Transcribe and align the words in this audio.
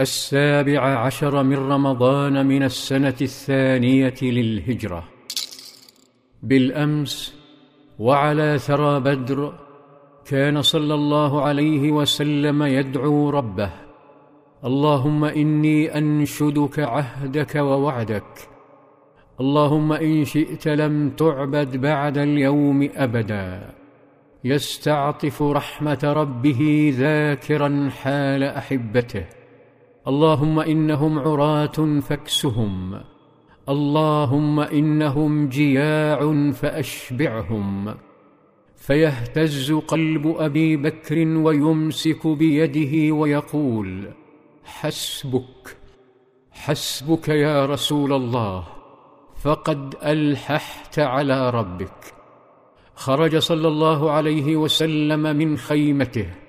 السابع 0.00 0.80
عشر 0.98 1.42
من 1.42 1.56
رمضان 1.56 2.46
من 2.46 2.62
السنة 2.62 3.14
الثانية 3.22 4.14
للهجرة. 4.22 5.04
بالأمس 6.42 7.34
وعلى 7.98 8.58
ثرى 8.58 9.00
بدر 9.00 9.54
كان 10.26 10.62
صلى 10.62 10.94
الله 10.94 11.42
عليه 11.42 11.92
وسلم 11.92 12.62
يدعو 12.62 13.30
ربه. 13.30 13.70
اللهم 14.64 15.24
إني 15.24 15.98
أنشدك 15.98 16.78
عهدك 16.78 17.54
ووعدك. 17.54 18.48
اللهم 19.40 19.92
إن 19.92 20.24
شئت 20.24 20.68
لم 20.68 21.10
تعبد 21.10 21.76
بعد 21.76 22.18
اليوم 22.18 22.88
أبدا. 22.96 23.70
يستعطف 24.44 25.42
رحمة 25.42 26.00
ربه 26.04 26.92
ذاكرا 26.96 27.90
حال 28.02 28.42
أحبته. 28.42 29.43
اللهم 30.08 30.60
إنهم 30.60 31.18
عراة 31.18 32.00
فاكسهم. 32.00 33.00
اللهم 33.68 34.60
إنهم 34.60 35.48
جياع 35.48 36.50
فأشبعهم. 36.52 37.94
فيهتز 38.76 39.72
قلب 39.72 40.26
أبي 40.26 40.76
بكر 40.76 41.18
ويمسك 41.18 42.26
بيده 42.26 43.14
ويقول 43.14 44.08
حسبك 44.64 45.76
حسبك 46.52 47.28
يا 47.28 47.66
رسول 47.66 48.12
الله 48.12 48.64
فقد 49.42 49.94
ألححت 50.04 50.98
على 50.98 51.50
ربك. 51.50 52.14
خرج 52.94 53.36
صلى 53.36 53.68
الله 53.68 54.10
عليه 54.10 54.56
وسلم 54.56 55.36
من 55.36 55.56
خيمته. 55.56 56.43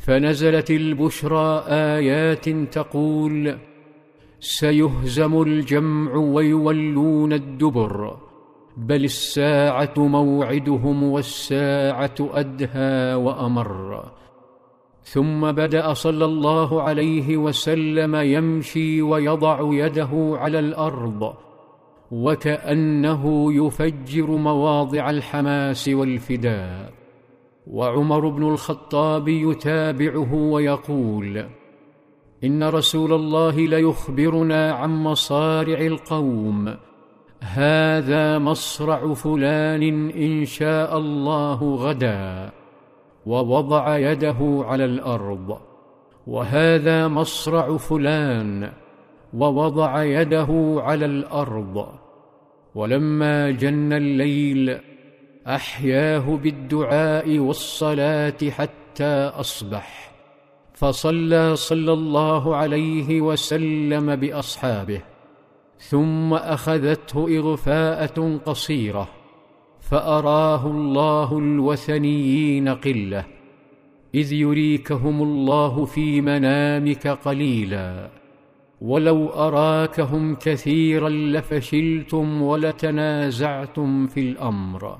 فنزلت 0.00 0.70
البشرى 0.70 1.64
آيات 1.68 2.48
تقول 2.48 3.58
سيهزم 4.40 5.42
الجمع 5.42 6.14
ويولون 6.14 7.32
الدبر 7.32 8.16
بل 8.76 9.04
الساعة 9.04 9.94
موعدهم 9.96 11.02
والساعة 11.02 12.14
أدهى 12.20 13.14
وأمر. 13.14 14.04
ثم 15.02 15.52
بدأ 15.52 15.92
صلى 15.92 16.24
الله 16.24 16.82
عليه 16.82 17.36
وسلم 17.36 18.16
يمشي 18.16 19.02
ويضع 19.02 19.58
يده 19.62 20.10
على 20.12 20.58
الأرض 20.58 21.34
وكأنه 22.10 23.52
يفجر 23.52 24.26
مواضع 24.26 25.10
الحماس 25.10 25.88
والفداء. 25.88 26.99
وعمر 27.70 28.28
بن 28.28 28.48
الخطاب 28.48 29.28
يتابعه 29.28 30.34
ويقول 30.34 31.44
إن 32.44 32.64
رسول 32.64 33.12
الله 33.12 33.56
ليخبرنا 33.56 34.72
عن 34.72 34.90
مصارع 34.90 35.78
القوم. 35.80 36.74
هذا 37.40 38.38
مصرع 38.38 39.14
فلان 39.14 40.10
إن 40.10 40.44
شاء 40.44 40.98
الله 40.98 41.74
غدا. 41.74 42.50
ووضع 43.26 43.98
يده 43.98 44.64
على 44.66 44.84
الأرض. 44.84 45.58
وهذا 46.26 47.08
مصرع 47.08 47.76
فلان. 47.76 48.70
ووضع 49.34 50.02
يده 50.02 50.74
على 50.78 51.06
الأرض. 51.06 51.86
ولما 52.74 53.50
جن 53.50 53.92
الليل 53.92 54.89
أحياه 55.46 56.36
بالدعاء 56.36 57.38
والصلاة 57.38 58.50
حتى 58.50 59.30
أصبح. 59.34 60.12
فصلى 60.74 61.56
صلى 61.56 61.92
الله 61.92 62.56
عليه 62.56 63.20
وسلم 63.20 64.16
بأصحابه 64.16 65.00
ثم 65.78 66.34
أخذته 66.34 67.38
إغفاءة 67.38 68.40
قصيرة 68.46 69.08
فأراه 69.80 70.66
الله 70.66 71.38
الوثنيين 71.38 72.68
قلة 72.68 73.24
إذ 74.14 74.32
يريكهم 74.32 75.22
الله 75.22 75.84
في 75.84 76.20
منامك 76.20 77.06
قليلا. 77.06 78.10
ولو 78.80 79.28
أراكهم 79.28 80.34
كثيرا 80.34 81.08
لفشلتم 81.08 82.42
ولتنازعتم 82.42 84.06
في 84.06 84.20
الأمر. 84.20 84.98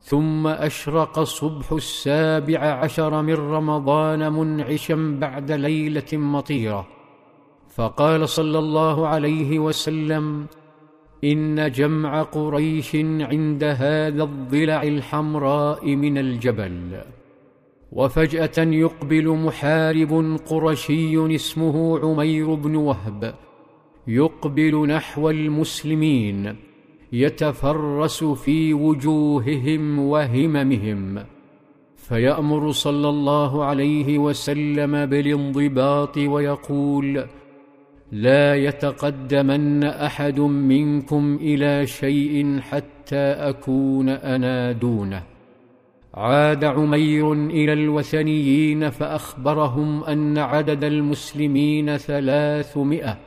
ثم 0.00 0.46
أشرق 0.46 1.22
صبح 1.22 1.72
السابع 1.72 2.58
عشر 2.58 3.22
من 3.22 3.34
رمضان 3.34 4.32
منعشا 4.32 5.16
بعد 5.20 5.52
ليلة 5.52 6.12
مطيرة. 6.12 6.86
فقال 7.70 8.28
صلى 8.28 8.58
الله 8.58 9.06
عليه 9.06 9.58
وسلم 9.58 10.46
إن 11.24 11.72
جمع 11.72 12.22
قريش 12.22 12.96
عند 13.20 13.64
هذا 13.64 14.22
الضلع 14.22 14.82
الحمراء 14.82 15.96
من 15.96 16.18
الجبل. 16.18 17.00
وفجأة 17.92 18.58
يقبل 18.58 19.28
محارب 19.28 20.38
قرشي 20.46 21.34
اسمه 21.34 21.98
عمير 21.98 22.54
بن 22.54 22.76
وهب 22.76 23.34
يقبل 24.06 24.86
نحو 24.86 25.30
المسلمين. 25.30 26.56
يتفرس 27.12 28.24
في 28.24 28.74
وجوههم 28.74 29.98
وهممهم. 29.98 31.18
فيأمر 31.96 32.70
صلى 32.70 33.08
الله 33.08 33.64
عليه 33.64 34.18
وسلم 34.18 35.06
بالانضباط 35.06 36.18
ويقول 36.18 37.24
لا 38.12 38.54
يتقدمن 38.54 39.84
أحد 39.84 40.40
منكم 40.40 41.38
إلى 41.40 41.86
شيء 41.86 42.60
حتى 42.60 43.16
أكون 43.16 44.08
أنا 44.08 44.72
دونه. 44.72 45.22
عاد 46.14 46.64
عمير 46.64 47.32
إلى 47.32 47.72
الوثنيين 47.72 48.90
فأخبرهم 48.90 50.04
أن 50.04 50.38
عدد 50.38 50.84
المسلمين 50.84 51.96
ثلاثمائة. 51.96 53.25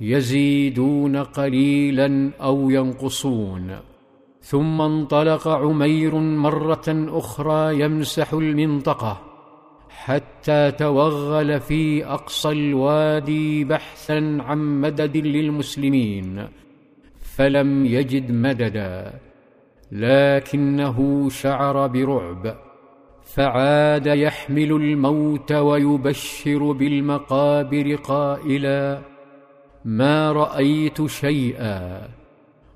يزيدون 0.00 1.16
قليلا 1.16 2.30
أو 2.40 2.70
ينقصون. 2.70 3.76
ثم 4.40 4.80
انطلق 4.80 5.48
عمير 5.48 6.14
مرة 6.14 6.84
أخرى 6.88 7.80
يمسح 7.80 8.32
المنطقة 8.32 9.20
حتى 9.90 10.70
توغل 10.70 11.60
في 11.60 12.06
أقصى 12.06 12.48
الوادي 12.48 13.64
بحثا 13.64 14.38
عن 14.40 14.80
مدد 14.80 15.16
للمسلمين 15.16 16.48
فلم 17.36 17.86
يجد 17.86 18.32
مددا 18.32 19.12
لكنه 19.92 21.28
شعر 21.28 21.86
برعب 21.86 22.56
فعاد 23.24 24.06
يحمل 24.06 24.72
الموت 24.72 25.52
ويبشر 25.52 26.72
بالمقابر 26.72 27.94
قائلا 27.94 28.98
ما 29.84 30.32
رأيت 30.32 31.06
شيئا 31.06 32.08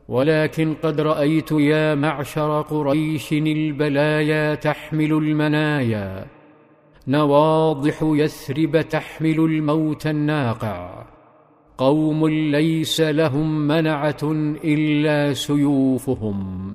ولكن 0.08 0.74
قد 0.82 1.00
رأيت 1.00 1.52
يا 1.52 1.94
معشر 1.94 2.60
قريش 2.60 3.32
البلايا 3.32 4.54
تحمل 4.54 5.12
المنايا 5.12 6.26
نواضح 7.08 8.02
يثرب 8.02 8.80
تحمل 8.80 9.40
الموت 9.40 10.06
الناقع. 10.06 11.06
قوم 11.78 12.28
ليس 12.28 13.00
لهم 13.00 13.68
منعة 13.68 14.22
إلا 14.64 15.32
سيوفهم. 15.32 16.72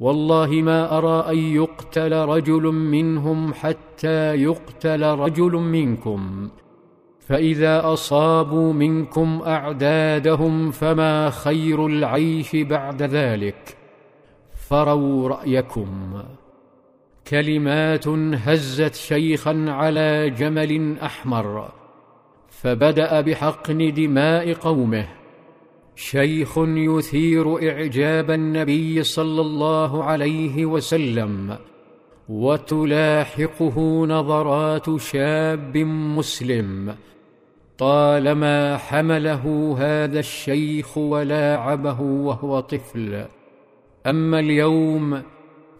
والله 0.00 0.50
ما 0.50 0.98
أرى 0.98 1.32
أن 1.32 1.38
يقتل 1.38 2.12
رجل 2.12 2.62
منهم 2.72 3.54
حتى 3.54 4.34
يقتل 4.34 5.02
رجل 5.02 5.52
منكم. 5.52 6.48
فإذا 7.30 7.92
أصابوا 7.92 8.72
منكم 8.72 9.42
أعدادهم 9.46 10.70
فما 10.70 11.30
خير 11.30 11.86
العيش 11.86 12.56
بعد 12.56 13.02
ذلك 13.02 13.76
فروا 14.68 15.28
رأيكم. 15.28 16.22
كلمات 17.28 18.08
هزت 18.08 18.94
شيخا 18.94 19.64
على 19.68 20.30
جمل 20.30 20.96
أحمر 21.02 21.68
فبدأ 22.48 23.20
بحقن 23.20 23.92
دماء 23.92 24.52
قومه. 24.52 25.08
شيخ 25.96 26.58
يثير 26.58 27.70
إعجاب 27.70 28.30
النبي 28.30 29.02
صلى 29.02 29.40
الله 29.40 30.04
عليه 30.04 30.66
وسلم 30.66 31.58
وتلاحقه 32.28 34.06
نظرات 34.06 35.00
شاب 35.00 35.76
مسلم. 36.16 36.94
طالما 37.80 38.76
حمله 38.76 39.76
هذا 39.78 40.18
الشيخ 40.18 40.98
ولاعبه 40.98 42.00
وهو 42.00 42.60
طفل. 42.60 43.24
أما 44.06 44.38
اليوم 44.38 45.22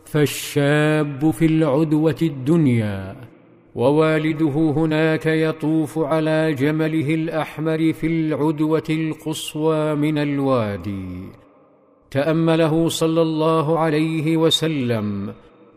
فالشاب 0.04 1.30
في 1.30 1.46
العدوة 1.46 2.16
الدنيا 2.22 3.16
ووالده 3.74 4.72
هناك 4.76 5.26
يطوف 5.26 5.98
على 5.98 6.54
جمله 6.54 7.14
الأحمر 7.14 7.92
في 7.92 8.06
العدوة 8.06 8.88
القصوى 8.90 9.94
من 9.94 10.18
الوادي. 10.18 11.28
تأمله 12.10 12.88
صلى 12.88 13.22
الله 13.22 13.78
عليه 13.78 14.36
وسلم 14.36 15.34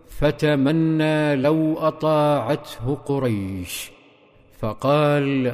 فتمنى 0.07 1.35
لو 1.35 1.77
أطاعته 1.77 2.95
قريش. 3.05 3.91
فقال 4.59 5.53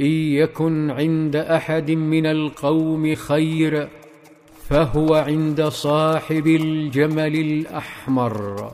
إن 0.00 0.06
يكن 0.06 0.90
عند 0.90 1.36
أحد 1.36 1.90
من 1.90 2.26
القوم 2.26 3.14
خير 3.14 3.88
فهو 4.70 5.14
عند 5.14 5.68
صاحب 5.68 6.46
الجمل 6.46 7.34
الأحمر. 7.34 8.72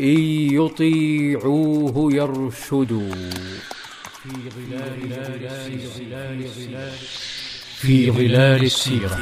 إن 0.00 0.18
يطيعوه 0.60 2.12
يرشدوا. 2.12 3.14
في 4.22 4.30
ظلال 4.50 5.48
في 7.78 8.10
ظلال 8.10 8.64
السيرة. 8.64 9.18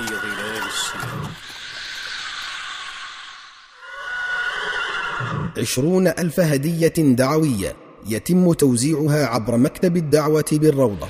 عشرون 5.58 6.08
ألف 6.08 6.40
هدية 6.40 6.94
دعوية. 6.98 7.85
يتم 8.08 8.52
توزيعها 8.52 9.26
عبر 9.26 9.56
مكتب 9.56 9.96
الدعوة 9.96 10.44
بالروضة. 10.52 11.08